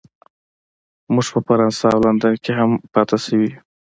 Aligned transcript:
موږ 1.13 1.25
په 1.33 1.39
فرانسه 1.47 1.85
او 1.93 1.99
لندن 2.05 2.33
کې 2.43 2.51
هم 2.59 2.71
پاتې 2.93 3.17
شوي 3.25 3.47
یو 3.51 3.59